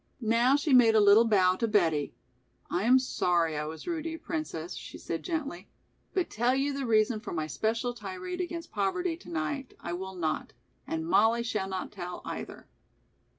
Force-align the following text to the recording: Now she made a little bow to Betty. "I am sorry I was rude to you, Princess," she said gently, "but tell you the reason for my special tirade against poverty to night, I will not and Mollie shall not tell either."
Now 0.33 0.55
she 0.55 0.73
made 0.73 0.95
a 0.95 0.99
little 0.99 1.25
bow 1.27 1.57
to 1.57 1.67
Betty. 1.67 2.15
"I 2.71 2.85
am 2.85 2.97
sorry 2.97 3.55
I 3.55 3.65
was 3.65 3.85
rude 3.85 4.05
to 4.05 4.09
you, 4.09 4.17
Princess," 4.17 4.73
she 4.73 4.97
said 4.97 5.21
gently, 5.21 5.69
"but 6.15 6.27
tell 6.31 6.55
you 6.55 6.73
the 6.73 6.87
reason 6.87 7.19
for 7.19 7.31
my 7.33 7.45
special 7.45 7.93
tirade 7.93 8.41
against 8.41 8.71
poverty 8.71 9.15
to 9.17 9.29
night, 9.29 9.75
I 9.79 9.93
will 9.93 10.15
not 10.15 10.53
and 10.87 11.05
Mollie 11.05 11.43
shall 11.43 11.69
not 11.69 11.91
tell 11.91 12.23
either." 12.25 12.67